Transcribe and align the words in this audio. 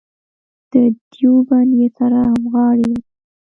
د 0.71 0.73
دیوبند 1.11 1.71
سره 1.97 2.17
همغاړې 2.31 2.85
وه. 2.91 2.99